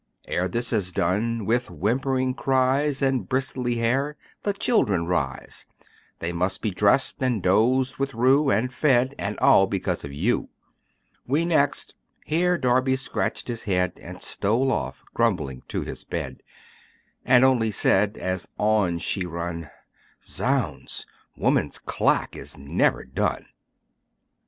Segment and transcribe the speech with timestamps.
[0.27, 5.67] Ere this is done, with whimpering cries, And bristly hair, the children rise;
[6.21, 10.49] These must be dressed, and dosed with rue, And fed and all because of you:
[11.27, 11.93] We next"
[12.25, 16.41] Here Darby scratched his head, And stole off grumbling to his bed;
[17.23, 19.69] And only said, as on she run,
[20.23, 21.05] "Zounds!
[21.37, 23.45] woman's clack is never done."